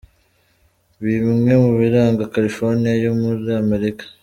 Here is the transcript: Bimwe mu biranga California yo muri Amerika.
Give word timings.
Bimwe 1.05 1.53
mu 1.63 1.71
biranga 1.79 2.31
California 2.33 2.91
yo 3.03 3.11
muri 3.21 3.49
Amerika. 3.63 4.03